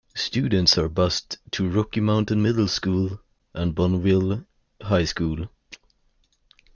Students 0.15 0.79
are 0.79 0.89
bussed 0.89 1.37
to 1.51 1.69
Rocky 1.69 1.99
Mountain 1.99 2.41
Middle 2.41 2.67
School, 2.67 3.21
and 3.53 3.75
Bonneville 3.75 4.43
High 4.81 5.05
School. 5.05 5.47